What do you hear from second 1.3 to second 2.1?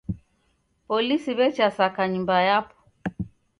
w'echasaka